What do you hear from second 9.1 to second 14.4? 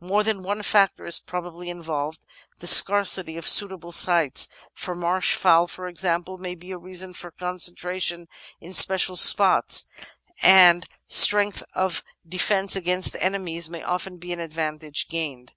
spots, and strength of defence against enemies may often be an